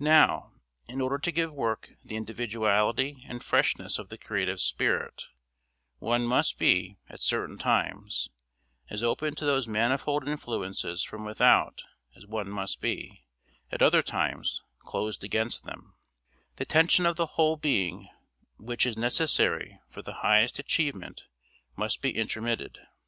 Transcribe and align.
Now, 0.00 0.50
in 0.88 1.00
order 1.00 1.16
to 1.16 1.30
give 1.30 1.52
work 1.52 1.90
the 2.04 2.16
individuality 2.16 3.22
and 3.28 3.40
freshness 3.40 4.00
of 4.00 4.08
the 4.08 4.18
creative 4.18 4.58
spirit, 4.60 5.22
one 6.00 6.24
must 6.26 6.58
be, 6.58 6.98
at 7.08 7.20
certain 7.20 7.56
times, 7.56 8.30
as 8.90 9.04
open 9.04 9.36
to 9.36 9.44
these 9.46 9.68
manifold 9.68 10.26
influences 10.26 11.04
from 11.04 11.24
without 11.24 11.84
as 12.16 12.26
one 12.26 12.50
must 12.50 12.80
be, 12.80 13.22
at 13.70 13.80
other 13.80 14.02
times, 14.02 14.60
closed 14.80 15.22
against 15.22 15.62
them; 15.62 15.94
the 16.56 16.64
tension 16.64 17.06
of 17.06 17.14
the 17.14 17.26
whole 17.38 17.56
being 17.56 18.08
which 18.58 18.84
is 18.84 18.98
necessary 18.98 19.78
for 19.88 20.02
the 20.02 20.14
highest 20.14 20.58
achievement 20.58 21.22
must 21.76 22.02
be 22.02 22.10
intermitted. 22.10 22.76